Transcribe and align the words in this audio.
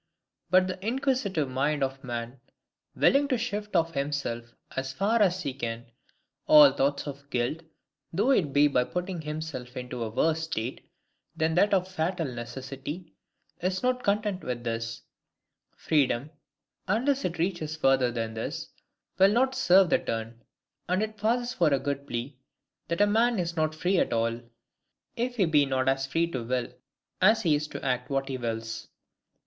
But 0.49 0.65
the 0.65 0.83
inquisitive 0.83 1.47
mind 1.47 1.83
of 1.83 2.03
man, 2.03 2.39
willing 2.95 3.27
to 3.27 3.37
shift 3.37 3.75
off 3.75 3.93
from 3.93 3.99
himself, 4.01 4.55
as 4.75 4.93
far 4.93 5.21
as 5.21 5.43
he 5.43 5.53
can, 5.53 5.91
all 6.47 6.71
thoughts 6.71 7.05
of 7.05 7.29
guilt, 7.29 7.59
though 8.11 8.31
it 8.31 8.51
be 8.51 8.67
by 8.67 8.83
putting 8.83 9.21
himself 9.21 9.77
into 9.77 10.01
a 10.03 10.09
worse 10.09 10.45
state 10.45 10.89
than 11.35 11.53
that 11.53 11.71
of 11.71 11.87
fatal 11.87 12.25
necessity, 12.25 13.13
is 13.61 13.83
not 13.83 14.03
content 14.03 14.43
with 14.43 14.63
this: 14.63 15.03
freedom, 15.75 16.31
unless 16.87 17.23
it 17.23 17.37
reaches 17.37 17.77
further 17.77 18.11
than 18.11 18.33
this, 18.33 18.69
will 19.19 19.31
not 19.31 19.53
serve 19.53 19.91
the 19.91 19.99
turn: 19.99 20.41
and 20.89 21.03
it 21.03 21.15
passes 21.15 21.53
for 21.53 21.67
a 21.71 21.77
good 21.79 22.07
plea, 22.07 22.35
that 22.87 23.01
a 23.01 23.05
man 23.05 23.37
is 23.37 23.55
not 23.55 23.75
free 23.75 23.99
at 23.99 24.11
all, 24.13 24.41
if 25.15 25.35
he 25.35 25.45
be 25.45 25.63
not 25.63 25.87
as 25.87 26.07
FREE 26.07 26.31
TO 26.31 26.43
WILL 26.43 26.69
as 27.21 27.43
he 27.43 27.53
is 27.53 27.67
to 27.67 27.85
ACT 27.85 28.09
WHAT 28.09 28.29
HE 28.29 28.39
WILLS. 28.39 28.87